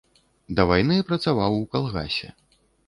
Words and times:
Да 0.59 0.65
вайны 0.71 0.97
працаваў 1.11 1.51
у 1.61 1.63
калгасе. 1.77 2.29